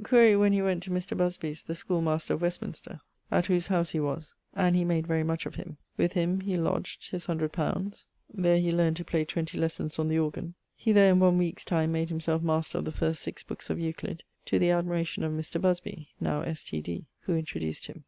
☞ 0.00 0.04
Quaere 0.04 0.36
when 0.40 0.52
he 0.52 0.60
went 0.60 0.82
to 0.82 0.90
Mr. 0.90 1.16
Busby's, 1.16 1.62
the 1.62 1.76
schoolemaster 1.76 2.34
of 2.34 2.42
Westminster, 2.42 3.00
at 3.30 3.46
whose 3.46 3.68
howse 3.68 3.90
he 3.92 4.00
was; 4.00 4.34
and 4.52 4.74
he 4.74 4.84
made 4.84 5.06
very 5.06 5.22
much 5.22 5.46
of 5.46 5.54
him. 5.54 5.76
With 5.96 6.14
him 6.14 6.40
he 6.40 6.56
lodged 6.56 7.12
his 7.12 7.22
C 7.22 7.32
li. 7.32 7.48
There 8.28 8.58
he 8.58 8.72
learnd 8.72 8.96
to 8.96 9.04
play 9.04 9.24
20 9.24 9.56
lessons 9.56 9.96
on 10.00 10.08
the 10.08 10.18
organ. 10.18 10.54
He 10.74 10.90
there 10.90 11.12
in 11.12 11.20
one 11.20 11.38
weeke's 11.38 11.64
time 11.64 11.92
made 11.92 12.08
himselfe 12.08 12.42
master 12.42 12.78
of 12.78 12.86
the 12.86 12.90
first 12.90 13.24
VI 13.24 13.34
bookes 13.46 13.70
of 13.70 13.78
Euclid, 13.78 14.24
to 14.46 14.58
the 14.58 14.70
admiration 14.70 15.22
of 15.22 15.30
Mr. 15.32 15.60
Busby 15.60 16.08
(now 16.18 16.40
S.T.D.), 16.40 17.06
who 17.20 17.36
introduced 17.36 17.86
him. 17.86 18.02